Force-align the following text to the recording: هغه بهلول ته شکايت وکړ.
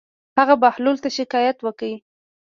هغه 0.37 0.55
بهلول 0.61 0.97
ته 1.03 1.09
شکايت 1.17 1.57
وکړ. 1.61 1.91